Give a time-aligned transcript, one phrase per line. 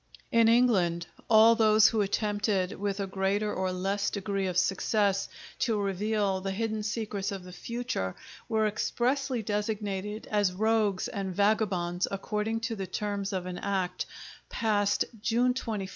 [0.31, 5.79] In England all those who attempted, with a greater or less degree of success, to
[5.79, 8.15] reveal the hidden secrets of the future,
[8.49, 14.07] were expressly designated as rogues and vagabonds according to the terms of an act
[14.49, 15.87] passed June 21, 1824.